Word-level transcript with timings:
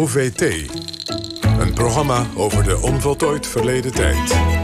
OVT. 0.00 0.40
Een 1.58 1.72
programma 1.74 2.26
over 2.34 2.64
de 2.64 2.80
onvoltooid 2.80 3.46
verleden 3.46 3.92
tijd. 3.92 4.59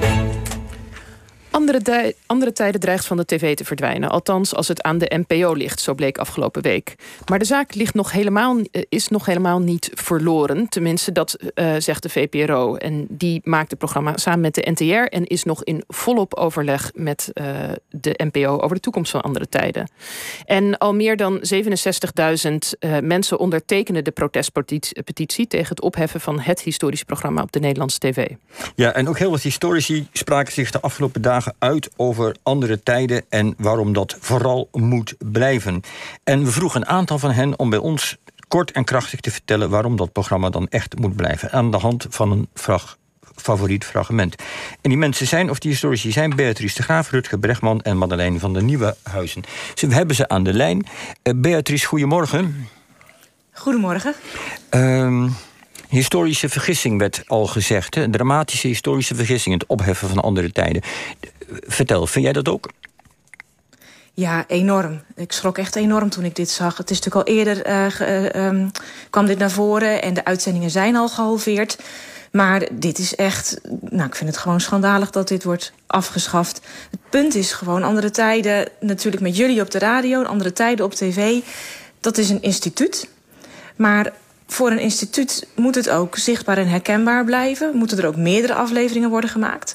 Andere, 1.57 2.15
andere, 2.27 2.53
tijden 2.53 2.81
dreigt 2.81 3.07
van 3.07 3.17
de 3.17 3.25
tv 3.25 3.57
te 3.57 3.65
verdwijnen. 3.65 4.11
Althans, 4.11 4.55
als 4.55 4.69
het 4.69 4.83
aan 4.83 4.99
de 4.99 5.25
NPO 5.27 5.53
ligt, 5.53 5.81
zo 5.81 5.95
bleek 5.95 6.19
afgelopen 6.19 6.63
week. 6.63 6.95
Maar 7.27 7.39
de 7.39 7.45
zaak 7.45 7.75
ligt 7.75 7.95
nog 7.95 8.13
helemaal, 8.13 8.59
eh, 8.59 8.83
is 8.89 9.09
nog 9.09 9.27
helemaal 9.27 9.59
niet 9.59 9.91
verloren. 9.95 10.69
Tenminste, 10.69 11.13
dat 11.13 11.39
uh, 11.55 11.75
zegt 11.79 12.03
de 12.03 12.09
VPRO. 12.09 12.77
En 12.77 13.07
die 13.11 13.41
maakt 13.45 13.71
het 13.71 13.79
programma 13.79 14.17
samen 14.17 14.41
met 14.41 14.55
de 14.55 14.71
NTR... 14.71 15.13
en 15.15 15.25
is 15.25 15.45
nog 15.45 15.65
in 15.65 15.83
volop 15.89 16.35
overleg 16.35 16.91
met 16.95 17.31
uh, 17.35 17.57
de 17.91 18.21
NPO... 18.33 18.59
over 18.59 18.77
de 18.77 18.83
toekomst 18.83 19.11
van 19.11 19.21
andere 19.21 19.49
tijden. 19.49 19.91
En 20.45 20.79
al 20.79 20.95
meer 20.95 21.17
dan 21.17 21.41
67.000 21.55 22.91
mensen 23.03 23.39
ondertekenen 23.39 24.05
de 24.05 24.11
protestpetitie... 24.11 25.47
tegen 25.47 25.69
het 25.69 25.81
opheffen 25.81 26.21
van 26.21 26.41
het 26.41 26.61
historische 26.61 27.05
programma 27.05 27.43
op 27.43 27.53
de 27.53 27.61
Nederlandse 27.61 27.99
tv. 27.99 28.29
Ja, 28.75 28.93
en 28.93 29.09
ook 29.09 29.19
heel 29.19 29.31
wat 29.31 29.43
historici 29.43 30.09
spraken 30.13 30.53
zich 30.53 30.71
de 30.71 30.81
afgelopen 30.81 31.23
dagen 31.23 31.46
uit 31.59 31.91
over 31.97 32.37
andere 32.43 32.83
tijden 32.83 33.25
en 33.29 33.55
waarom 33.59 33.93
dat 33.93 34.17
vooral 34.21 34.69
moet 34.73 35.15
blijven. 35.19 35.81
En 36.25 36.45
we 36.45 36.51
vroegen 36.51 36.81
een 36.81 36.89
aantal 36.89 37.19
van 37.19 37.31
hen 37.31 37.59
om 37.59 37.71
bij 37.71 37.79
ons 37.79 38.17
kort 38.49 38.71
en 38.71 38.85
krachtig 38.85 39.21
te 39.21 39.31
vertellen 39.31 39.71
waarom 39.71 39.97
dat 39.97 40.13
programma 40.13 40.51
dan 40.51 40.69
echt 40.69 40.99
moet 40.99 41.17
blijven. 41.17 41.51
Aan 41.53 41.71
de 41.71 41.77
hand 41.77 42.07
van 42.09 42.31
een 42.31 42.49
frag 42.55 42.97
favoriet 43.37 43.85
fragment. 43.85 44.35
En 44.81 44.91
die 44.91 44.99
mensen 44.99 45.27
zijn, 45.27 45.51
of 45.51 45.59
die 45.59 45.71
historici 45.71 46.13
zijn, 46.13 46.37
Beatrice 46.37 46.77
de 46.77 46.83
Graaf, 46.83 47.11
Rutger 47.11 47.39
Bregman 47.39 47.81
en 47.81 47.99
Madeleine 47.99 48.39
van 48.39 48.53
der 48.53 48.63
Nieuwe 48.63 48.97
Huizen. 49.03 49.43
we 49.75 49.95
hebben 49.95 50.17
ze 50.17 50.29
aan 50.29 50.43
de 50.43 50.53
lijn. 50.53 50.87
Uh, 51.23 51.33
Beatrice, 51.37 51.87
goedemorgen. 51.87 52.69
Goedemorgen. 53.53 54.15
Uh, 54.71 55.31
historische 55.89 56.49
vergissing 56.49 56.99
werd 56.99 57.23
al 57.27 57.47
gezegd. 57.47 57.95
Hè? 57.95 58.03
Een 58.03 58.11
dramatische 58.11 58.67
historische 58.67 59.15
vergissing, 59.15 59.55
het 59.55 59.69
opheffen 59.69 60.09
van 60.09 60.19
andere 60.19 60.53
tijden. 60.53 60.83
Vertel, 61.49 62.07
vind 62.07 62.25
jij 62.25 62.33
dat 62.33 62.49
ook? 62.49 62.71
Ja, 64.15 64.45
enorm. 64.49 65.03
Ik 65.15 65.33
schrok 65.33 65.59
echt 65.59 65.77
enorm 65.77 66.09
toen 66.09 66.25
ik 66.25 66.37
dit 66.37 66.51
zag. 66.51 66.77
Het 66.77 66.91
is 66.91 67.01
natuurlijk 67.01 67.29
al 67.29 67.35
eerder 67.35 67.67
uh, 68.37 68.67
kwam 69.11 69.27
dit 69.27 69.39
naar 69.39 69.51
voren 69.51 70.03
en 70.03 70.15
de 70.15 70.25
uitzendingen 70.25 70.71
zijn 70.71 70.97
al 70.97 71.09
gehalveerd. 71.09 71.79
Maar 72.33 72.69
dit 72.73 72.99
is 72.99 73.15
echt, 73.15 73.61
nou, 73.81 74.07
ik 74.07 74.15
vind 74.15 74.31
het 74.31 74.39
gewoon 74.39 74.61
schandalig 74.61 75.11
dat 75.11 75.29
dit 75.29 75.45
wordt 75.45 75.73
afgeschaft. 75.87 76.61
Het 76.91 77.01
punt 77.11 77.35
is 77.35 77.53
gewoon, 77.53 77.83
andere 77.83 78.11
tijden, 78.11 78.69
natuurlijk 78.81 79.23
met 79.23 79.37
jullie 79.37 79.61
op 79.61 79.71
de 79.71 79.79
radio, 79.79 80.23
andere 80.23 80.53
tijden 80.53 80.85
op 80.85 80.95
tv. 80.95 81.41
Dat 82.01 82.19
is 82.19 82.31
een 82.31 82.43
instituut. 82.43 83.09
Maar 83.77 84.13
voor 84.47 84.71
een 84.71 84.79
instituut 84.79 85.47
moet 85.55 85.75
het 85.75 85.91
ook 85.91 86.17
zichtbaar 86.17 86.59
en 86.59 86.69
herkenbaar 86.69 87.25
blijven. 87.25 87.77
Moeten 87.77 87.99
er 87.99 88.07
ook 88.07 88.17
meerdere 88.17 88.55
afleveringen 88.55 89.11
worden 89.11 89.31
gemaakt. 89.31 89.75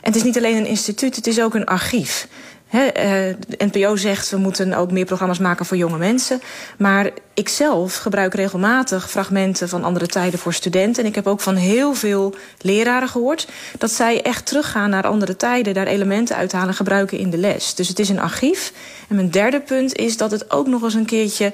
En 0.00 0.06
het 0.06 0.16
is 0.16 0.22
niet 0.22 0.36
alleen 0.36 0.56
een 0.56 0.66
instituut, 0.66 1.16
het 1.16 1.26
is 1.26 1.40
ook 1.40 1.54
een 1.54 1.66
archief. 1.66 2.28
He, 2.70 2.86
uh, 2.86 3.36
de 3.48 3.64
NPO 3.64 3.96
zegt 3.96 4.30
we 4.30 4.36
moeten 4.36 4.72
ook 4.72 4.90
meer 4.90 5.04
programma's 5.04 5.38
maken 5.38 5.66
voor 5.66 5.76
jonge 5.76 5.98
mensen. 5.98 6.40
Maar 6.78 7.10
ik 7.34 7.48
zelf 7.48 7.96
gebruik 7.96 8.34
regelmatig 8.34 9.10
fragmenten 9.10 9.68
van 9.68 9.84
andere 9.84 10.06
tijden 10.06 10.38
voor 10.38 10.54
studenten. 10.54 11.02
En 11.02 11.08
ik 11.08 11.14
heb 11.14 11.26
ook 11.26 11.40
van 11.40 11.56
heel 11.56 11.94
veel 11.94 12.34
leraren 12.58 13.08
gehoord 13.08 13.48
dat 13.78 13.90
zij 13.90 14.22
echt 14.22 14.46
teruggaan 14.46 14.90
naar 14.90 15.06
andere 15.06 15.36
tijden, 15.36 15.74
daar 15.74 15.86
elementen 15.86 16.36
uithalen, 16.36 16.74
gebruiken 16.74 17.18
in 17.18 17.30
de 17.30 17.38
les. 17.38 17.74
Dus 17.74 17.88
het 17.88 17.98
is 17.98 18.08
een 18.08 18.20
archief. 18.20 18.72
En 19.08 19.14
mijn 19.14 19.30
derde 19.30 19.60
punt 19.60 19.96
is 19.96 20.16
dat 20.16 20.30
het 20.30 20.50
ook 20.50 20.66
nog 20.66 20.82
eens 20.82 20.94
een 20.94 21.04
keertje 21.04 21.52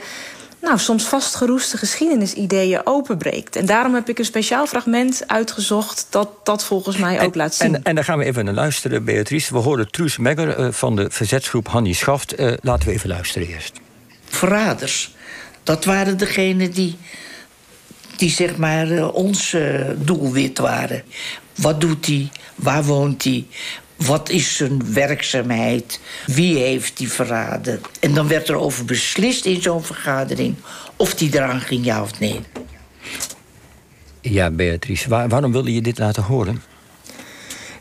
nou, 0.67 0.79
soms 0.79 1.05
vastgeroeste 1.05 1.77
geschiedenisideeën 1.77 2.81
openbreekt. 2.85 3.57
En 3.57 3.67
daarom 3.67 3.95
heb 3.95 4.09
ik 4.09 4.19
een 4.19 4.25
speciaal 4.25 4.67
fragment 4.67 5.23
uitgezocht... 5.27 6.07
dat 6.11 6.29
dat 6.43 6.65
volgens 6.65 6.97
mij 6.97 7.23
ook 7.23 7.35
laat 7.35 7.55
zien. 7.55 7.75
En, 7.75 7.83
en 7.83 7.95
daar 7.95 8.05
gaan 8.05 8.19
we 8.19 8.25
even 8.25 8.45
naar 8.45 8.55
luisteren, 8.55 9.05
Beatrice. 9.05 9.53
We 9.53 9.59
horen 9.59 9.91
Truus 9.91 10.17
Megger 10.17 10.59
uh, 10.59 10.73
van 10.73 10.97
de 10.97 11.07
verzetsgroep 11.11 11.69
Hannie 11.69 11.95
Schaft. 11.95 12.41
Uh, 12.41 12.53
laten 12.61 12.89
we 12.89 12.95
even 12.95 13.09
luisteren 13.09 13.49
eerst. 13.49 13.73
Verraders, 14.25 15.15
dat 15.63 15.85
waren 15.85 16.19
degenen 16.19 16.71
die, 16.71 16.97
die 18.17 18.31
zeg 18.31 18.57
maar 18.57 18.91
uh, 18.91 19.15
ons 19.15 19.57
doelwit 19.97 20.59
waren. 20.59 21.03
Wat 21.55 21.81
doet 21.81 22.07
hij? 22.07 22.29
Waar 22.55 22.85
woont 22.85 23.25
hij? 23.25 23.47
Wat 23.97 24.29
is 24.29 24.57
zijn 24.57 24.93
werkzaamheid? 24.93 26.01
Wie 26.27 26.59
heeft 26.59 26.97
die 26.97 27.13
verraden? 27.13 27.81
En 28.01 28.15
dan 28.15 28.29
werd 28.29 28.49
er 28.49 28.57
over 28.57 28.85
beslist 28.85 29.45
in 29.45 29.63
zo'n 29.63 29.85
vergadering 29.85 30.57
of 30.97 31.15
die 31.15 31.35
eraan 31.35 31.61
ging, 31.61 31.85
ja 31.85 32.03
of 32.03 32.21
nee. 32.21 32.41
Ja, 34.21 34.51
Beatrice, 34.51 35.09
waarom 35.09 35.53
wilde 35.53 35.75
je 35.75 35.83
dit 35.83 35.99
laten 35.99 36.23
horen? 36.23 36.63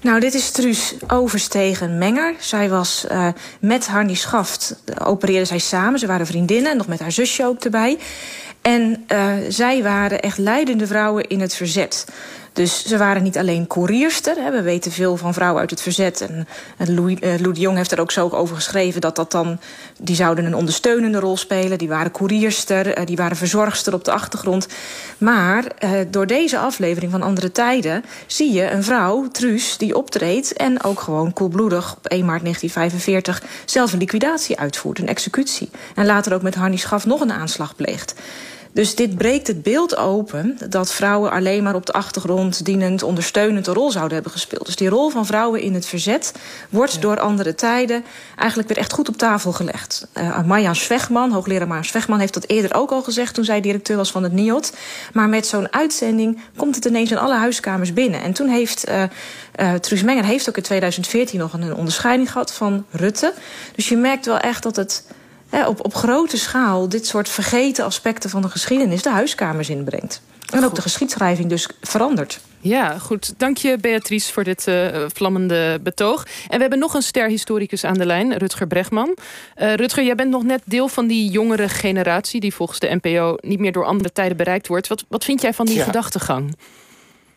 Nou, 0.01 0.19
dit 0.19 0.33
is 0.33 0.51
Truus 0.51 0.93
Overstegen 1.07 1.97
Menger. 1.97 2.33
Zij 2.39 2.69
was 2.69 3.05
uh, 3.11 3.27
met 3.59 3.87
Harnie 3.87 4.15
Schaft, 4.15 4.83
opereerden 5.03 5.47
zij 5.47 5.59
samen. 5.59 5.99
Ze 5.99 6.07
waren 6.07 6.25
vriendinnen, 6.25 6.77
nog 6.77 6.87
met 6.87 6.99
haar 6.99 7.11
zusje 7.11 7.45
ook 7.45 7.63
erbij. 7.63 7.97
En 8.61 9.05
uh, 9.07 9.33
zij 9.49 9.83
waren 9.83 10.21
echt 10.21 10.37
leidende 10.37 10.87
vrouwen 10.87 11.27
in 11.27 11.39
het 11.39 11.55
verzet. 11.55 12.05
Dus 12.55 12.85
ze 12.85 12.97
waren 12.97 13.23
niet 13.23 13.37
alleen 13.37 13.67
koerierster. 13.67 14.35
Hè. 14.35 14.51
We 14.51 14.61
weten 14.61 14.91
veel 14.91 15.17
van 15.17 15.33
vrouwen 15.33 15.61
uit 15.61 15.69
het 15.69 15.81
verzet. 15.81 16.21
En, 16.21 16.47
Louis, 16.95 17.17
uh, 17.21 17.39
Louis 17.39 17.55
de 17.55 17.61
Jong 17.61 17.77
heeft 17.77 17.91
er 17.91 17.99
ook 17.99 18.11
zo 18.11 18.29
over 18.29 18.55
geschreven... 18.55 19.01
dat 19.01 19.15
dat 19.15 19.31
dan, 19.31 19.59
die 19.99 20.15
zouden 20.15 20.45
een 20.45 20.55
ondersteunende 20.55 21.19
rol 21.19 21.37
spelen. 21.37 21.77
Die 21.77 21.87
waren 21.87 22.11
koerierster, 22.11 22.97
uh, 22.99 23.05
die 23.05 23.15
waren 23.15 23.37
verzorgster 23.37 23.93
op 23.93 24.03
de 24.03 24.11
achtergrond. 24.11 24.67
Maar 25.17 25.63
uh, 25.83 25.91
door 26.09 26.27
deze 26.27 26.57
aflevering 26.57 27.11
van 27.11 27.21
Andere 27.21 27.51
Tijden... 27.51 28.03
zie 28.27 28.53
je 28.53 28.71
een 28.71 28.83
vrouw, 28.83 29.27
Truus, 29.27 29.77
die 29.77 29.97
optreedt... 29.97 30.53
en 30.53 30.83
ook 30.83 30.99
gewoon 30.99 31.33
koelbloedig 31.33 31.95
op 31.95 32.05
1 32.05 32.25
maart 32.25 32.41
1945... 32.41 33.43
zelf 33.65 33.93
een 33.93 33.99
liquidatie 33.99 34.59
uitvoert, 34.59 34.99
een 34.99 35.07
executie. 35.07 35.69
En 35.95 36.05
later 36.05 36.33
ook 36.33 36.41
met 36.41 36.55
Harnie 36.55 36.79
Schaf 36.79 37.05
nog 37.05 37.21
een 37.21 37.33
aanslag 37.33 37.75
pleegt. 37.75 38.13
Dus 38.75 38.95
dit 38.95 39.17
breekt 39.17 39.47
het 39.47 39.63
beeld 39.63 39.97
open 39.97 40.57
dat 40.69 40.93
vrouwen 40.93 41.31
alleen 41.31 41.63
maar 41.63 41.75
op 41.75 41.85
de 41.85 41.93
achtergrond 41.93 42.65
dienend, 42.65 43.03
ondersteunend 43.03 43.67
een 43.67 43.73
rol 43.73 43.91
zouden 43.91 44.13
hebben 44.13 44.31
gespeeld. 44.31 44.65
Dus 44.65 44.75
die 44.75 44.89
rol 44.89 45.09
van 45.09 45.25
vrouwen 45.25 45.61
in 45.61 45.73
het 45.73 45.85
verzet 45.85 46.33
wordt 46.69 46.93
ja. 46.93 46.99
door 46.99 47.19
andere 47.19 47.55
tijden 47.55 48.03
eigenlijk 48.35 48.69
weer 48.69 48.77
echt 48.77 48.93
goed 48.93 49.09
op 49.09 49.17
tafel 49.17 49.51
gelegd. 49.51 50.07
Uh, 50.17 50.43
Marjan 50.43 50.75
Svegman, 50.75 51.31
hoogleraar 51.31 51.67
Marjan 51.67 51.85
Svegman, 51.85 52.19
heeft 52.19 52.33
dat 52.33 52.47
eerder 52.47 52.73
ook 52.73 52.91
al 52.91 53.01
gezegd 53.01 53.33
toen 53.33 53.43
zij 53.43 53.61
directeur 53.61 53.97
was 53.97 54.11
van 54.11 54.23
het 54.23 54.33
NIOT. 54.33 54.73
Maar 55.13 55.29
met 55.29 55.47
zo'n 55.47 55.73
uitzending 55.73 56.39
komt 56.55 56.75
het 56.75 56.85
ineens 56.85 57.11
in 57.11 57.17
alle 57.17 57.35
huiskamers 57.35 57.93
binnen. 57.93 58.21
En 58.21 58.33
toen 58.33 58.47
heeft 58.47 58.89
uh, 58.89 59.03
uh, 59.59 59.73
Truus 59.73 60.03
Menger 60.03 60.25
heeft 60.25 60.49
ook 60.49 60.57
in 60.57 60.63
2014 60.63 61.39
nog 61.39 61.53
een 61.53 61.75
onderscheiding 61.75 62.31
gehad 62.31 62.53
van 62.53 62.85
Rutte. 62.91 63.33
Dus 63.75 63.89
je 63.89 63.97
merkt 63.97 64.25
wel 64.25 64.39
echt 64.39 64.63
dat 64.63 64.75
het 64.75 65.03
op, 65.49 65.85
op 65.85 65.95
grote 65.95 66.37
schaal 66.37 66.89
dit 66.89 67.07
soort 67.07 67.29
vergeten 67.29 67.85
aspecten 67.85 68.29
van 68.29 68.41
de 68.41 68.49
geschiedenis 68.49 69.01
de 69.01 69.09
huiskamers 69.09 69.69
inbrengt. 69.69 70.21
En 70.49 70.65
ook 70.65 70.75
de 70.75 70.81
geschiedschrijving 70.81 71.49
dus 71.49 71.69
verandert. 71.81 72.39
Ja, 72.59 72.97
goed. 72.99 73.33
Dank 73.37 73.57
je 73.57 73.77
Beatrice 73.77 74.33
voor 74.33 74.43
dit 74.43 74.67
uh, 74.67 75.05
vlammende 75.13 75.79
betoog. 75.83 76.23
En 76.23 76.55
we 76.55 76.61
hebben 76.61 76.79
nog 76.79 76.93
een 76.93 77.01
ster-historicus 77.01 77.83
aan 77.83 77.97
de 77.97 78.05
lijn, 78.05 78.37
Rutger 78.37 78.67
Bregman. 78.67 79.15
Uh, 79.57 79.73
Rutger, 79.73 80.03
jij 80.03 80.15
bent 80.15 80.29
nog 80.29 80.43
net 80.43 80.61
deel 80.65 80.87
van 80.87 81.07
die 81.07 81.29
jongere 81.29 81.69
generatie... 81.69 82.39
die 82.39 82.53
volgens 82.53 82.79
de 82.79 82.99
NPO 83.01 83.37
niet 83.41 83.59
meer 83.59 83.71
door 83.71 83.85
andere 83.85 84.11
tijden 84.11 84.37
bereikt 84.37 84.67
wordt. 84.67 84.87
Wat, 84.87 85.05
wat 85.07 85.23
vind 85.23 85.41
jij 85.41 85.53
van 85.53 85.65
die 85.65 85.75
ja. 85.75 85.83
gedachtegang? 85.83 86.55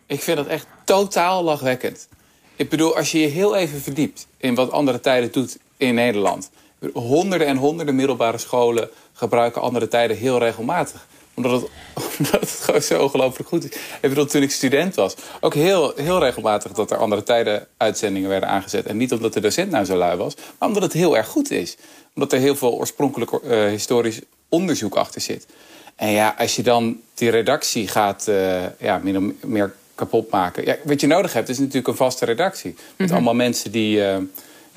Ik 0.05 0.21
vind 0.21 0.37
dat 0.37 0.47
echt 0.47 0.67
totaal 0.83 1.43
lachwekkend. 1.43 2.07
Ik 2.55 2.69
bedoel, 2.69 2.97
als 2.97 3.11
je 3.11 3.19
je 3.19 3.27
heel 3.27 3.55
even 3.55 3.81
verdiept 3.81 4.27
in 4.37 4.55
wat 4.55 4.71
andere 4.71 4.99
tijden 4.99 5.31
doet 5.31 5.57
in 5.77 5.95
Nederland... 5.95 6.49
Honderden 6.93 7.47
en 7.47 7.57
honderden 7.57 7.95
middelbare 7.95 8.37
scholen 8.37 8.89
gebruiken 9.13 9.61
andere 9.61 9.87
tijden 9.87 10.17
heel 10.17 10.39
regelmatig. 10.39 11.07
Omdat 11.33 11.61
het, 11.61 11.69
omdat 12.17 12.41
het 12.41 12.49
gewoon 12.49 12.81
zo 12.81 13.03
ongelooflijk 13.03 13.49
goed 13.49 13.63
is. 13.63 13.77
Ik 14.01 14.09
bedoel, 14.09 14.25
toen 14.25 14.41
ik 14.41 14.51
student 14.51 14.95
was, 14.95 15.15
ook 15.39 15.53
heel, 15.53 15.93
heel 15.95 16.19
regelmatig 16.19 16.71
dat 16.71 16.91
er 16.91 16.97
andere 16.97 17.23
tijden 17.23 17.67
uitzendingen 17.77 18.29
werden 18.29 18.49
aangezet. 18.49 18.85
En 18.85 18.97
niet 18.97 19.11
omdat 19.11 19.33
de 19.33 19.39
docent 19.39 19.71
nou 19.71 19.85
zo 19.85 19.95
lui 19.95 20.17
was, 20.17 20.35
maar 20.35 20.67
omdat 20.67 20.83
het 20.83 20.93
heel 20.93 21.17
erg 21.17 21.27
goed 21.27 21.51
is. 21.51 21.77
Omdat 22.15 22.33
er 22.33 22.39
heel 22.39 22.55
veel 22.55 22.73
oorspronkelijk 22.73 23.31
uh, 23.31 23.65
historisch 23.65 24.19
onderzoek 24.49 24.95
achter 24.95 25.21
zit. 25.21 25.47
En 25.95 26.11
ja, 26.11 26.35
als 26.37 26.55
je 26.55 26.63
dan 26.63 26.99
die 27.13 27.29
redactie 27.29 27.87
gaat 27.87 28.25
uh, 28.29 28.61
ja, 28.79 28.99
meer, 29.03 29.21
meer 29.41 29.73
kapot 29.95 30.29
maken. 30.29 30.65
Ja, 30.65 30.75
wat 30.83 31.01
je 31.01 31.07
nodig 31.07 31.33
hebt 31.33 31.49
is 31.49 31.57
natuurlijk 31.57 31.87
een 31.87 31.95
vaste 31.95 32.25
redactie. 32.25 32.73
Met 32.73 32.79
mm 32.97 33.05
-hmm. 33.05 33.15
allemaal 33.15 33.33
mensen 33.33 33.71
die... 33.71 33.97
Uh, 33.97 34.17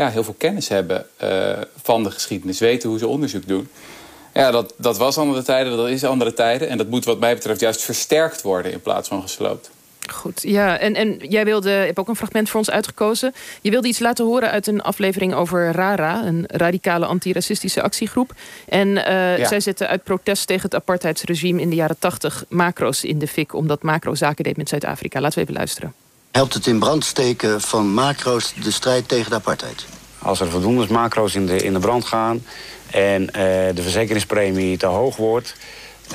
ja, 0.02 0.10
heel 0.10 0.24
veel 0.24 0.34
kennis 0.38 0.68
hebben 0.68 1.06
uh, 1.22 1.52
van 1.82 2.02
de 2.02 2.10
geschiedenis, 2.10 2.58
weten 2.58 2.88
hoe 2.88 2.98
ze 2.98 3.06
onderzoek 3.06 3.46
doen. 3.46 3.68
Ja, 4.34 4.50
dat, 4.50 4.74
dat 4.76 4.98
was 4.98 5.18
andere 5.18 5.42
tijden, 5.42 5.76
dat 5.76 5.88
is 5.88 6.04
andere 6.04 6.34
tijden. 6.34 6.68
En 6.68 6.76
dat 6.76 6.88
moet 6.88 7.04
wat 7.04 7.18
mij 7.18 7.34
betreft 7.34 7.60
juist 7.60 7.82
versterkt 7.82 8.42
worden 8.42 8.72
in 8.72 8.80
plaats 8.80 9.08
van 9.08 9.22
gesloopt. 9.22 9.70
Goed, 10.10 10.42
ja. 10.42 10.78
En, 10.78 10.94
en 10.94 11.16
jij 11.16 11.44
wilde, 11.44 11.70
je 11.70 11.76
hebt 11.76 11.98
ook 11.98 12.08
een 12.08 12.16
fragment 12.16 12.48
voor 12.48 12.58
ons 12.58 12.70
uitgekozen. 12.70 13.34
Je 13.60 13.70
wilde 13.70 13.88
iets 13.88 13.98
laten 13.98 14.24
horen 14.24 14.50
uit 14.50 14.66
een 14.66 14.82
aflevering 14.82 15.34
over 15.34 15.70
RARA... 15.70 16.24
een 16.24 16.44
radicale 16.46 17.06
antiracistische 17.06 17.82
actiegroep. 17.82 18.32
En 18.68 18.88
uh, 18.88 19.04
zij 19.46 19.60
zetten 19.60 19.88
uit 19.88 20.02
protest 20.02 20.46
tegen 20.46 20.62
het 20.62 20.74
apartheidsregime... 20.74 21.60
in 21.60 21.70
de 21.70 21.76
jaren 21.76 21.96
tachtig 21.98 22.44
macro's 22.48 23.04
in 23.04 23.18
de 23.18 23.28
fik... 23.28 23.54
omdat 23.54 23.82
macro 23.82 24.14
zaken 24.14 24.44
deed 24.44 24.56
met 24.56 24.68
Zuid-Afrika. 24.68 25.20
Laten 25.20 25.38
we 25.38 25.42
even 25.44 25.56
luisteren. 25.56 25.94
Helpt 26.32 26.54
het 26.54 26.66
in 26.66 26.78
brand 26.78 27.04
steken 27.04 27.60
van 27.60 27.94
macro's 27.94 28.54
de 28.62 28.70
strijd 28.70 29.08
tegen 29.08 29.30
de 29.30 29.36
apartheid? 29.36 29.86
Als 30.18 30.40
er 30.40 30.50
voldoende 30.50 30.92
macro's 30.92 31.34
in 31.34 31.46
de, 31.46 31.56
in 31.56 31.72
de 31.72 31.78
brand 31.78 32.04
gaan... 32.04 32.44
en 32.90 33.22
uh, 33.22 33.32
de 33.74 33.82
verzekeringspremie 33.82 34.76
te 34.76 34.86
hoog 34.86 35.16
wordt... 35.16 35.54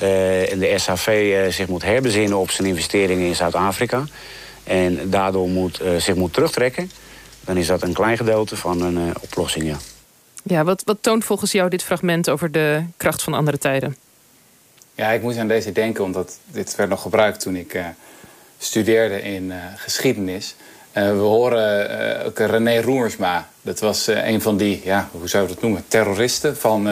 Uh, 0.01 0.51
en 0.51 0.59
de 0.59 0.77
SAV 0.77 1.07
uh, 1.07 1.51
zich 1.51 1.67
moet 1.67 1.83
herbezinnen 1.83 2.37
op 2.37 2.49
zijn 2.49 2.67
investeringen 2.67 3.27
in 3.27 3.35
Zuid-Afrika... 3.35 4.03
en 4.63 5.09
daardoor 5.09 5.49
moet, 5.49 5.81
uh, 5.81 5.95
zich 5.97 6.15
moet 6.15 6.33
terugtrekken... 6.33 6.91
dan 7.41 7.57
is 7.57 7.67
dat 7.67 7.81
een 7.81 7.93
klein 7.93 8.17
gedeelte 8.17 8.55
van 8.55 8.81
een 8.81 9.13
oplossing, 9.21 9.65
ja. 9.65 9.77
Ja, 10.43 10.63
wat, 10.63 10.81
wat 10.85 10.97
toont 11.01 11.25
volgens 11.25 11.51
jou 11.51 11.69
dit 11.69 11.83
fragment 11.83 12.29
over 12.29 12.51
de 12.51 12.83
kracht 12.97 13.23
van 13.23 13.33
andere 13.33 13.57
tijden? 13.57 13.95
Ja, 14.95 15.09
ik 15.09 15.21
moet 15.21 15.37
aan 15.37 15.47
deze 15.47 15.71
denken, 15.71 16.03
omdat 16.03 16.37
dit 16.45 16.75
werd 16.75 16.89
nog 16.89 17.01
gebruikt 17.01 17.39
toen 17.39 17.55
ik 17.55 17.77
studeerde 18.57 19.21
in 19.21 19.54
geschiedenis... 19.75 20.56
we 20.94 21.01
horen 21.01 22.25
ook 22.25 22.39
René 22.39 22.81
Roemersma. 22.81 23.50
Dat 23.62 23.80
was 23.80 24.07
een 24.07 24.42
van 24.42 24.57
die, 24.57 24.81
ja, 24.83 25.09
hoe 25.12 25.30
zou 25.30 25.48
je 25.48 25.54
dat 25.54 25.62
noemen, 25.62 25.83
terroristen 25.88 26.57
van 26.57 26.83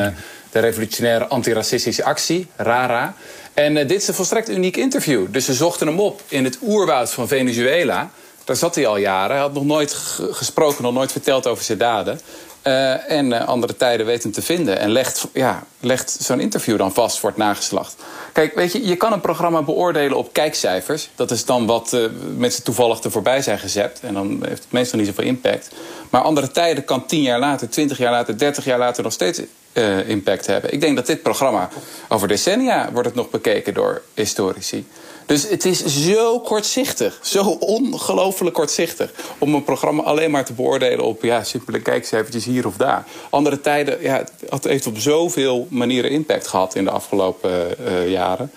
de 0.52 0.60
revolutionaire 0.60 1.28
antiracistische 1.28 2.04
actie, 2.04 2.48
RARA. 2.56 3.16
En 3.54 3.74
dit 3.74 3.92
is 3.92 4.08
een 4.08 4.14
volstrekt 4.14 4.50
uniek 4.50 4.78
interview. 4.78 5.26
Dus 5.30 5.46
ze 5.46 5.54
zochten 5.54 5.88
hem 5.88 6.00
op 6.00 6.22
in 6.28 6.44
het 6.44 6.58
oerwoud 6.62 7.14
van 7.14 7.28
Venezuela. 7.28 8.12
Daar 8.44 8.56
zat 8.56 8.76
hij 8.76 8.88
al 8.88 8.98
jaren. 8.98 9.32
Hij 9.32 9.40
had 9.40 9.54
nog 9.54 9.66
nooit 9.66 9.94
gesproken, 10.32 10.84
nog 10.84 10.94
nooit 10.94 11.12
verteld 11.12 11.48
over 11.48 11.64
zijn 11.64 11.78
daden. 11.78 12.20
Uh, 12.68 13.12
en 13.12 13.32
uh, 13.32 13.48
andere 13.48 13.76
tijden 13.76 14.06
weten 14.06 14.32
te 14.32 14.42
vinden. 14.42 14.80
En 14.80 14.90
legt, 14.90 15.28
ja, 15.34 15.64
legt 15.80 16.18
zo'n 16.20 16.40
interview 16.40 16.78
dan 16.78 16.94
vast 16.94 17.20
voor 17.20 17.30
het 17.30 17.38
nageslacht. 17.38 17.96
Kijk, 18.34 18.56
weet 18.56 18.72
je, 18.72 18.88
je 18.88 18.96
kan 18.96 19.14
een 19.14 19.22
programma 19.22 19.64
beoordelen 19.64 20.18
op 20.18 20.34
kijkcijfers. 20.34 21.10
Dat 21.16 21.32
is 21.32 21.46
dan 21.46 21.66
wat 21.66 21.94
uh, 21.94 22.06
mensen 22.38 22.64
toevallig 22.64 23.04
er 23.04 23.12
voorbij 23.12 23.42
zijn 23.42 23.60
gezet. 23.60 24.00
En 24.02 24.14
dan 24.14 24.30
heeft 24.48 24.64
het 24.64 24.72
meestal 24.72 25.00
niet 25.00 25.08
zoveel 25.08 25.24
impact. 25.24 25.70
Maar 26.10 26.22
andere 26.22 26.52
tijden 26.52 26.86
kan 26.86 27.06
tien 27.06 27.22
jaar 27.22 27.40
later, 27.40 27.70
twintig 27.70 27.98
jaar 27.98 28.12
later, 28.12 28.38
dertig 28.38 28.66
jaar 28.66 28.80
later 28.80 29.04
nog 29.04 29.14
steeds 29.14 29.42
uh, 29.76 30.10
impact 30.10 30.48
hebben. 30.48 30.74
Ik 30.74 30.82
denk 30.82 30.96
dat 30.96 31.06
dit 31.06 31.22
programma 31.22 31.70
over 32.10 32.28
decennia 32.28 32.92
wordt 32.92 33.08
het 33.08 33.18
nog 33.18 33.30
bekeken 33.30 33.74
door 33.74 34.02
historici. 34.14 34.86
Dus 35.26 35.50
het 35.50 35.66
is 35.66 35.86
zo 35.86 36.40
kortzichtig, 36.40 37.20
zo 37.22 37.44
ongelooflijk 37.60 38.56
kortzichtig... 38.56 39.12
om 39.38 39.54
een 39.54 39.64
programma 39.64 40.04
alleen 40.04 40.32
maar 40.32 40.46
te 40.46 40.54
beoordelen 40.54 41.06
op 41.06 41.24
ja, 41.24 41.44
simpele 41.44 41.80
kijkcijfertjes 41.80 42.46
hier 42.46 42.68
of 42.68 42.76
daar. 42.76 43.06
Andere 43.30 43.62
tijden, 43.62 44.02
ja, 44.02 44.24
het 44.50 44.64
heeft 44.64 44.88
op 44.88 44.98
zoveel 44.98 45.68
manieren 45.70 46.12
impact 46.12 46.48
gehad 46.48 46.76
in 46.76 46.84
de 46.84 46.92
afgelopen 46.92 47.76
uh, 47.88 48.10
jaren. 48.10 48.52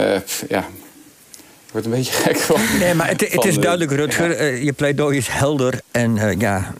Uh, 0.00 0.16
ja, 0.48 0.66
wordt 1.70 1.86
een 1.86 1.92
beetje 1.92 2.12
gek 2.24 2.36
van. 2.36 2.60
Nee, 2.78 2.94
maar 2.94 3.08
het, 3.08 3.20
het 3.20 3.44
is 3.44 3.58
duidelijk, 3.58 3.90
Rutger. 3.90 4.44
Ja. 4.44 4.64
je 4.64 4.72
pleidooi 4.72 5.16
is 5.16 5.28
helder. 5.28 5.80
En 5.90 6.16
uh, 6.16 6.32
ja, 6.38 6.74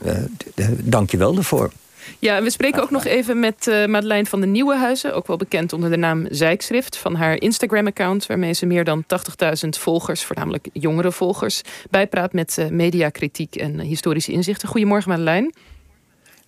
dank 0.83 1.11
je 1.11 1.17
wel 1.17 1.33
daarvoor. 1.33 1.71
Ja, 2.19 2.41
we 2.41 2.49
spreken 2.49 2.81
ook 2.81 2.91
nog 2.91 3.05
even 3.05 3.39
met 3.39 3.67
uh, 3.67 4.23
van 4.23 4.41
de 4.41 4.47
Nieuwenhuizen. 4.47 5.13
Ook 5.13 5.27
wel 5.27 5.37
bekend 5.37 5.73
onder 5.73 5.89
de 5.89 5.97
naam 5.97 6.25
Zijkschrift. 6.29 6.97
Van 6.97 7.15
haar 7.15 7.41
Instagram-account, 7.41 8.25
waarmee 8.25 8.53
ze 8.53 8.65
meer 8.65 8.83
dan 8.83 9.03
80.000 9.63 9.69
volgers... 9.69 10.23
voornamelijk 10.23 10.67
jongere 10.73 11.11
volgers, 11.11 11.61
bijpraat 11.89 12.33
met 12.33 12.57
uh, 12.59 12.67
mediakritiek 12.67 13.55
en 13.55 13.79
historische 13.79 14.31
inzichten. 14.31 14.67
Goedemorgen, 14.67 15.09
Madeleine. 15.09 15.51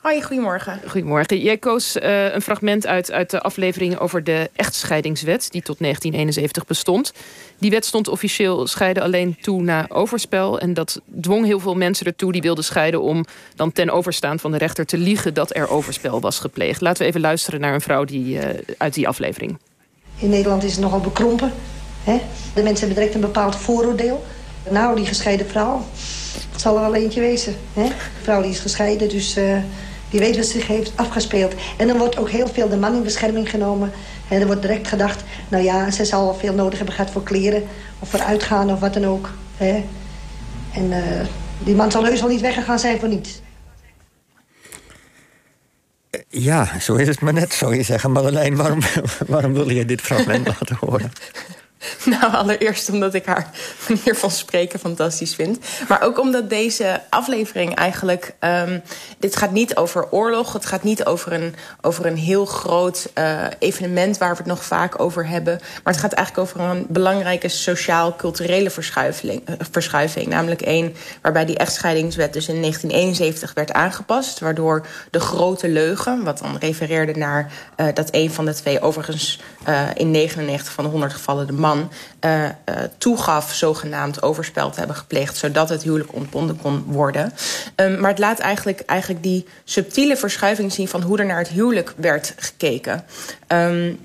Hoi, 0.01 0.21
goedemorgen. 0.23 0.79
Goedemorgen. 0.88 1.39
Jij 1.39 1.57
koos 1.57 1.95
uh, 1.95 2.33
een 2.33 2.41
fragment 2.41 2.88
uit, 2.88 3.11
uit 3.11 3.29
de 3.29 3.41
aflevering 3.41 3.99
over 3.99 4.23
de 4.23 4.49
echtscheidingswet... 4.55 5.51
die 5.51 5.61
tot 5.61 5.79
1971 5.79 6.65
bestond. 6.65 7.13
Die 7.57 7.71
wet 7.71 7.85
stond 7.85 8.07
officieel 8.07 8.67
scheiden 8.67 9.03
alleen 9.03 9.38
toe 9.41 9.61
na 9.61 9.85
overspel. 9.89 10.59
En 10.59 10.73
dat 10.73 11.01
dwong 11.21 11.45
heel 11.45 11.59
veel 11.59 11.75
mensen 11.75 12.05
ertoe 12.05 12.31
die 12.31 12.41
wilden 12.41 12.63
scheiden... 12.63 13.01
om 13.01 13.25
dan 13.55 13.71
ten 13.71 13.89
overstaan 13.89 14.39
van 14.39 14.51
de 14.51 14.57
rechter 14.57 14.85
te 14.85 14.97
liegen 14.97 15.33
dat 15.33 15.55
er 15.55 15.69
overspel 15.69 16.19
was 16.19 16.39
gepleegd. 16.39 16.81
Laten 16.81 17.01
we 17.01 17.07
even 17.07 17.21
luisteren 17.21 17.59
naar 17.59 17.73
een 17.73 17.81
vrouw 17.81 18.03
die, 18.03 18.35
uh, 18.35 18.43
uit 18.77 18.93
die 18.93 19.07
aflevering. 19.07 19.57
In 20.17 20.29
Nederland 20.29 20.63
is 20.63 20.71
het 20.71 20.81
nogal 20.81 21.00
bekrompen. 21.00 21.51
Hè? 22.03 22.21
De 22.53 22.63
mensen 22.63 22.85
hebben 22.88 22.95
direct 22.95 23.15
een 23.15 23.21
bepaald 23.21 23.55
vooroordeel. 23.55 24.25
Nou, 24.69 24.95
die 24.95 25.05
gescheiden 25.05 25.47
vrouw, 25.47 25.85
het 26.51 26.62
zal 26.62 26.75
er 26.75 26.81
wel 26.81 26.95
eentje 26.95 27.19
wezen. 27.19 27.56
Hè? 27.74 27.84
De 27.84 28.24
vrouw 28.24 28.42
die 28.42 28.51
is 28.51 28.60
gescheiden, 28.60 29.10
dus... 29.10 29.38
Uh, 29.38 29.57
die 30.10 30.19
weet 30.19 30.36
wat 30.36 30.45
zich 30.45 30.68
heeft 30.68 30.92
afgespeeld. 30.95 31.54
En 31.78 31.88
dan 31.88 31.98
wordt 31.98 32.18
ook 32.18 32.30
heel 32.30 32.48
veel 32.48 32.69
de 32.69 32.78
man 32.78 32.95
in 32.95 33.04
bescherming 33.04 33.50
genomen. 33.50 33.92
En 34.30 34.39
er 34.39 34.45
wordt 34.45 34.62
direct 34.62 34.88
gedacht, 34.88 35.24
nou 35.50 35.63
ja, 35.63 35.92
ze 35.92 36.06
zal 36.06 36.24
wel 36.24 36.36
veel 36.36 36.54
nodig 36.54 36.78
hebben 36.78 36.95
gehad 36.95 37.12
voor 37.12 37.24
kleren... 37.24 37.63
of 38.00 38.10
voor 38.10 38.22
uitgaan 38.22 38.72
of 38.72 38.80
wat 38.80 38.94
dan 38.94 39.06
ook. 39.06 39.30
Hè? 39.57 39.84
En 40.74 40.92
uh, 40.92 40.98
die 41.60 41.75
man 41.75 41.92
zal 41.92 42.06
heus 42.06 42.19
wel 42.19 42.30
niet 42.30 42.42
weggegaan 42.42 42.80
zijn 42.80 43.00
voor 43.00 43.10
niets. 43.10 43.42
Ja, 46.30 46.80
zo 46.80 46.95
is 46.95 47.07
het 47.07 47.19
maar 47.19 47.34
net, 47.34 47.54
zou 47.54 47.75
je 47.75 47.84
zeggen. 47.84 48.12
Marjolein, 48.12 48.56
waarom, 48.56 48.80
waarom 49.28 49.54
wil 49.54 49.69
je 49.69 49.86
dit 49.86 50.01
fragment 50.01 50.48
laten 50.48 50.78
horen? 50.80 51.12
Nou, 52.06 52.34
allereerst 52.34 52.89
omdat 52.89 53.13
ik 53.13 53.25
haar 53.25 53.50
manier 53.88 54.16
van 54.16 54.31
spreken 54.31 54.80
fantastisch 54.80 55.36
vind. 55.36 55.60
Maar 55.88 56.01
ook 56.01 56.19
omdat 56.19 56.50
deze 56.50 57.01
aflevering 57.10 57.75
eigenlijk... 57.75 58.36
Um, 58.39 58.81
dit 59.19 59.36
gaat 59.36 59.51
niet 59.51 59.75
over 59.75 60.12
oorlog. 60.12 60.54
Het 60.54 60.66
gaat 60.66 60.84
niet 60.84 61.06
over 61.06 61.34
een, 61.34 61.56
over 61.81 62.06
een 62.06 62.18
heel 62.18 62.45
groot 62.45 63.10
uh, 63.18 63.42
evenement... 63.60 64.18
waar 64.18 64.31
we 64.31 64.38
het 64.38 64.45
nog 64.45 64.63
vaak 64.63 65.00
over 65.00 65.28
hebben. 65.28 65.60
Maar 65.84 65.94
het 65.94 66.01
gaat 66.01 66.13
eigenlijk 66.13 66.48
over 66.48 66.62
een 66.62 66.86
belangrijke 66.89 67.48
sociaal-culturele 67.48 68.69
verschuiving, 68.69 69.50
uh, 69.50 69.56
verschuiving. 69.72 70.28
Namelijk 70.28 70.62
één 70.62 70.95
waarbij 71.22 71.45
die 71.45 71.57
echtscheidingswet 71.57 72.34
dus 72.34 72.48
in 72.48 72.62
1971 72.62 73.54
werd 73.54 73.72
aangepast. 73.72 74.39
Waardoor 74.39 74.86
de 75.12 75.19
grote 75.19 75.69
leugen, 75.69 76.24
wat 76.24 76.38
dan 76.38 76.57
refereerde 76.60 77.13
naar... 77.13 77.51
Uh, 77.78 77.88
dat 77.94 78.07
een 78.12 78.31
van 78.31 78.45
de 78.45 78.54
twee 78.54 78.81
overigens 78.81 79.39
in 79.95 80.12
99 80.12 80.74
van 80.74 80.84
de 80.84 80.89
100 80.89 81.13
gevallen 81.13 81.48
de 81.48 81.54
man 81.54 81.76
uh, 81.79 82.44
uh, 82.44 82.50
toegaf 82.97 83.53
zogenaamd 83.53 84.21
overspel 84.21 84.69
te 84.69 84.77
hebben 84.77 84.95
gepleegd... 84.95 85.38
zodat 85.38 85.69
het 85.69 85.83
huwelijk 85.83 86.13
ontbonden 86.13 86.57
kon 86.62 86.83
worden. 86.88 87.33
Um, 87.75 88.00
maar 88.00 88.09
het 88.09 88.19
laat 88.19 88.39
eigenlijk, 88.39 88.79
eigenlijk 88.79 89.24
die 89.24 89.45
subtiele 89.63 90.18
verschuiving 90.18 90.71
zien... 90.71 90.88
van 90.88 91.01
hoe 91.01 91.18
er 91.18 91.25
naar 91.25 91.38
het 91.38 91.47
huwelijk 91.47 91.94
werd 91.97 92.33
gekeken. 92.38 93.03
Um, 93.47 94.00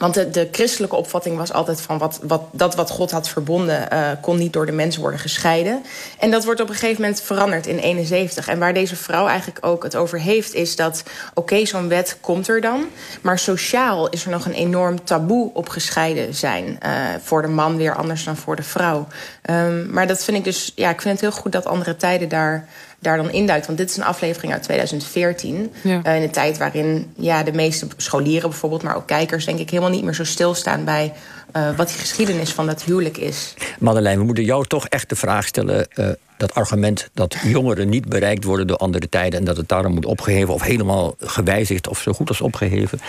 want 0.00 0.14
de, 0.14 0.48
christelijke 0.52 0.96
opvatting 0.96 1.36
was 1.36 1.52
altijd 1.52 1.80
van 1.80 1.98
wat, 1.98 2.20
wat, 2.22 2.42
dat 2.52 2.74
wat 2.74 2.90
God 2.90 3.10
had 3.10 3.28
verbonden, 3.28 3.88
uh, 3.92 4.10
kon 4.20 4.38
niet 4.38 4.52
door 4.52 4.66
de 4.66 4.72
mens 4.72 4.96
worden 4.96 5.20
gescheiden. 5.20 5.82
En 6.18 6.30
dat 6.30 6.44
wordt 6.44 6.60
op 6.60 6.68
een 6.68 6.74
gegeven 6.74 7.00
moment 7.02 7.20
veranderd 7.20 7.66
in 7.66 7.78
71. 7.78 8.48
En 8.48 8.58
waar 8.58 8.74
deze 8.74 8.96
vrouw 8.96 9.26
eigenlijk 9.26 9.66
ook 9.66 9.82
het 9.82 9.96
over 9.96 10.20
heeft, 10.20 10.54
is 10.54 10.76
dat 10.76 11.02
oké, 11.34 11.66
zo'n 11.66 11.88
wet 11.88 12.16
komt 12.20 12.48
er 12.48 12.60
dan. 12.60 12.84
Maar 13.20 13.38
sociaal 13.38 14.08
is 14.08 14.24
er 14.24 14.30
nog 14.30 14.46
een 14.46 14.52
enorm 14.52 15.04
taboe 15.04 15.50
op 15.54 15.68
gescheiden 15.68 16.34
zijn. 16.34 16.78
Uh, 16.86 16.90
voor 17.22 17.42
de 17.42 17.48
man 17.48 17.76
weer 17.76 17.94
anders 17.94 18.24
dan 18.24 18.36
voor 18.36 18.56
de 18.56 18.62
vrouw. 18.62 19.06
Um, 19.50 19.90
maar 19.90 20.06
dat 20.06 20.24
vind 20.24 20.36
ik 20.36 20.44
dus, 20.44 20.72
ja, 20.74 20.90
ik 20.90 21.00
vind 21.00 21.20
het 21.20 21.30
heel 21.30 21.40
goed 21.40 21.52
dat 21.52 21.66
andere 21.66 21.96
tijden 21.96 22.28
daar 22.28 22.68
daar 23.00 23.16
dan 23.16 23.30
induikt. 23.30 23.66
Want 23.66 23.78
dit 23.78 23.90
is 23.90 23.96
een 23.96 24.04
aflevering 24.04 24.52
uit 24.52 24.62
2014. 24.62 25.72
Ja. 25.82 26.00
Uh, 26.06 26.16
in 26.16 26.22
een 26.22 26.30
tijd 26.30 26.58
waarin 26.58 27.12
ja, 27.16 27.42
de 27.42 27.52
meeste 27.52 27.86
scholieren 27.96 28.50
bijvoorbeeld... 28.50 28.82
maar 28.82 28.96
ook 28.96 29.06
kijkers 29.06 29.44
denk 29.44 29.58
ik 29.58 29.70
helemaal 29.70 29.90
niet 29.90 30.04
meer 30.04 30.14
zo 30.14 30.24
stilstaan... 30.24 30.84
bij 30.84 31.12
uh, 31.56 31.76
wat 31.76 31.88
die 31.88 31.98
geschiedenis 31.98 32.52
van 32.52 32.66
dat 32.66 32.82
huwelijk 32.82 33.16
is. 33.16 33.54
Madeleine, 33.78 34.20
we 34.20 34.26
moeten 34.26 34.44
jou 34.44 34.66
toch 34.66 34.86
echt 34.86 35.08
de 35.08 35.16
vraag 35.16 35.46
stellen... 35.46 35.88
Uh, 35.94 36.08
dat 36.36 36.54
argument 36.54 37.10
dat 37.14 37.36
jongeren 37.42 37.88
niet 37.88 38.08
bereikt 38.08 38.44
worden 38.44 38.66
door 38.66 38.76
andere 38.76 39.08
tijden... 39.08 39.38
en 39.38 39.44
dat 39.44 39.56
het 39.56 39.68
daarom 39.68 39.94
moet 39.94 40.06
opgeheven 40.06 40.54
of 40.54 40.62
helemaal 40.62 41.14
gewijzigd... 41.18 41.88
of 41.88 42.00
zo 42.00 42.12
goed 42.12 42.28
als 42.28 42.40
opgeheven. 42.40 43.00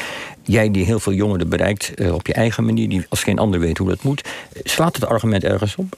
Jij 0.44 0.72
die 0.72 0.86
heel 0.86 1.00
veel 1.00 1.14
jongeren 1.14 1.50
bereikt 1.50 1.94
op 2.12 2.28
je 2.28 2.34
eigen 2.34 2.66
manier... 2.66 2.90
die 2.90 3.06
als 3.10 3.24
geen 3.24 3.40
ander 3.40 3.60
weet 3.60 3.78
hoe 3.78 3.90
dat 3.90 4.04
moet. 4.04 4.28
Slaat 4.64 4.96
het 4.96 5.06
argument 5.06 5.44
ergens 5.44 5.76
op? 5.76 5.98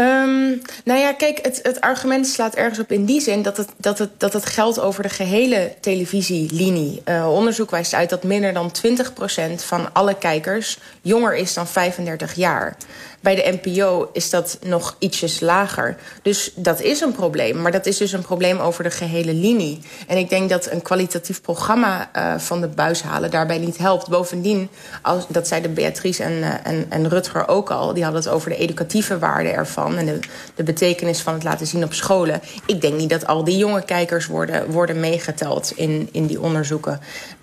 Um, 0.00 0.62
nou 0.84 1.00
ja, 1.00 1.12
kijk, 1.12 1.38
het, 1.42 1.60
het, 1.62 1.80
argument 1.80 2.26
slaat 2.26 2.54
ergens 2.54 2.78
op 2.78 2.92
in 2.92 3.04
die 3.04 3.20
zin 3.20 3.42
dat 3.42 3.56
het, 3.56 3.68
dat 3.76 3.98
het, 3.98 4.10
dat 4.16 4.32
het 4.32 4.46
geldt 4.46 4.80
over 4.80 5.02
de 5.02 5.08
gehele 5.08 5.74
televisielinie. 5.80 7.02
Uh, 7.04 7.32
onderzoek 7.32 7.70
wijst 7.70 7.94
uit 7.94 8.10
dat 8.10 8.22
minder 8.22 8.52
dan 8.52 8.72
20% 8.86 9.54
van 9.54 9.92
alle 9.92 10.14
kijkers 10.14 10.78
jonger 11.02 11.36
is 11.36 11.54
dan 11.54 11.66
35 11.66 12.34
jaar. 12.34 12.76
Bij 13.20 13.34
de 13.34 13.58
NPO 13.62 14.10
is 14.12 14.30
dat 14.30 14.58
nog 14.62 14.96
ietsjes 14.98 15.40
lager. 15.40 15.96
Dus 16.22 16.52
dat 16.54 16.80
is 16.80 17.00
een 17.00 17.12
probleem. 17.12 17.60
Maar 17.62 17.72
dat 17.72 17.86
is 17.86 17.96
dus 17.96 18.12
een 18.12 18.22
probleem 18.22 18.58
over 18.58 18.84
de 18.84 18.90
gehele 18.90 19.34
linie. 19.34 19.80
En 20.06 20.16
ik 20.16 20.28
denk 20.28 20.50
dat 20.50 20.70
een 20.70 20.82
kwalitatief 20.82 21.40
programma 21.40 22.10
uh, 22.16 22.38
van 22.38 22.60
de 22.60 22.68
buis 22.68 23.02
halen 23.02 23.30
daarbij 23.30 23.58
niet 23.58 23.78
helpt. 23.78 24.08
Bovendien, 24.08 24.68
als, 25.02 25.26
dat 25.28 25.48
zeiden 25.48 25.74
Beatrice 25.74 26.22
en, 26.22 26.32
uh, 26.32 26.48
en, 26.62 26.86
en 26.88 27.08
Rutger 27.08 27.48
ook 27.48 27.70
al... 27.70 27.94
die 27.94 28.02
hadden 28.02 28.22
het 28.22 28.30
over 28.30 28.50
de 28.50 28.56
educatieve 28.56 29.18
waarde 29.18 29.48
ervan... 29.48 29.89
en 29.96 30.06
de, 30.06 30.18
de 30.54 30.62
betekenis 30.62 31.20
van 31.20 31.34
het 31.34 31.42
laten 31.42 31.66
zien 31.66 31.84
op 31.84 31.92
scholen. 31.92 32.40
Ik 32.66 32.80
denk 32.80 32.94
niet 32.94 33.10
dat 33.10 33.26
al 33.26 33.44
die 33.44 33.56
jonge 33.56 33.84
kijkers 33.84 34.26
worden, 34.26 34.70
worden 34.70 35.00
meegeteld 35.00 35.72
in, 35.76 36.08
in 36.12 36.26
die 36.26 36.40
onderzoeken. 36.40 37.00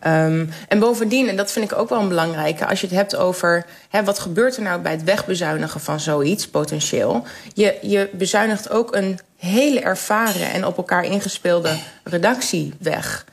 Um, 0.08 0.50
en 0.68 0.80
bovendien, 0.80 1.28
en 1.28 1.36
dat 1.36 1.52
vind 1.52 1.72
ik 1.72 1.78
ook 1.78 1.90
wel 1.90 2.00
een 2.00 2.08
belangrijke... 2.08 2.68
als 2.68 2.82
je 2.82 2.88
het 2.88 2.96
hebt 2.96 3.16
over 3.16 3.66
hè, 3.90 4.04
wat 4.04 4.20
gebeurt 4.20 4.56
er 4.56 4.64
nou 4.64 4.82
bij 4.82 4.92
het 4.92 5.04
wegbezuinigen 5.04 5.80
van 5.80 6.00
zoiets, 6.00 6.48
potentieel. 6.48 7.24
Je, 7.54 7.78
je 7.82 8.10
bezuinigt 8.14 8.70
ook 8.70 8.96
een 8.96 9.20
hele 9.38 9.80
ervaren 9.80 10.52
en 10.52 10.66
op 10.66 10.78
elkaar 10.78 11.06
ingespeelde 11.06 11.78
redactie 12.04 12.74
weg. 12.80 13.26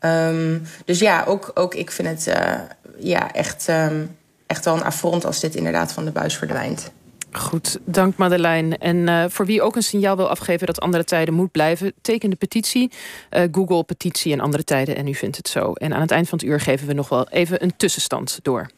Um, 0.00 0.62
dus 0.84 0.98
ja, 0.98 1.24
ook, 1.26 1.50
ook 1.54 1.74
ik 1.74 1.90
vind 1.90 2.08
het 2.08 2.36
uh, 2.36 2.54
ja, 2.98 3.32
echt, 3.32 3.68
um, 3.68 4.16
echt 4.46 4.64
wel 4.64 4.74
een 4.74 4.84
affront 4.84 5.24
als 5.24 5.40
dit 5.40 5.54
inderdaad 5.54 5.92
van 5.92 6.04
de 6.04 6.10
buis 6.10 6.36
verdwijnt. 6.36 6.90
Goed, 7.32 7.78
dank 7.84 8.16
Madeleine. 8.16 8.76
En 8.76 8.96
uh, 8.96 9.24
voor 9.28 9.46
wie 9.46 9.62
ook 9.62 9.76
een 9.76 9.82
signaal 9.82 10.16
wil 10.16 10.28
afgeven 10.28 10.66
dat 10.66 10.80
andere 10.80 11.04
tijden 11.04 11.34
moet 11.34 11.50
blijven, 11.50 11.92
teken 12.00 12.30
de 12.30 12.36
petitie. 12.36 12.90
Uh, 13.30 13.42
Google 13.52 13.84
petitie 13.84 14.32
en 14.32 14.40
andere 14.40 14.64
tijden 14.64 14.96
en 14.96 15.06
u 15.06 15.14
vindt 15.14 15.36
het 15.36 15.48
zo. 15.48 15.72
En 15.72 15.94
aan 15.94 16.00
het 16.00 16.10
eind 16.10 16.28
van 16.28 16.38
het 16.38 16.46
uur 16.46 16.60
geven 16.60 16.86
we 16.86 16.92
nog 16.92 17.08
wel 17.08 17.28
even 17.28 17.62
een 17.62 17.76
tussenstand 17.76 18.38
door. 18.42 18.70